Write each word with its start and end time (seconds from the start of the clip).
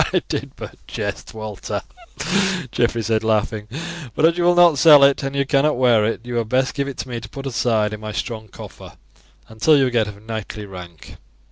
"I 0.13 0.23
did 0.29 0.53
but 0.55 0.77
jest, 0.87 1.35
Walter," 1.35 1.83
Geoffrey 2.71 3.03
said 3.03 3.23
laughing; 3.23 3.67
"but 4.15 4.25
as 4.25 4.35
you 4.35 4.45
will 4.45 4.55
not 4.55 4.79
sell 4.79 5.03
it, 5.03 5.21
and 5.21 5.35
you 5.35 5.45
cannot 5.45 5.77
wear 5.77 6.03
it, 6.05 6.21
you 6.23 6.37
had 6.37 6.49
best 6.49 6.73
give 6.73 6.87
it 6.87 7.05
me 7.05 7.19
to 7.19 7.29
put 7.29 7.45
aside 7.45 7.93
in 7.93 7.99
my 7.99 8.11
strong 8.11 8.47
coffer 8.47 8.93
until 9.47 9.77
you 9.77 9.87
get 9.91 10.07
of 10.07 10.19
knightly 10.23 10.65
rank." 10.65 11.17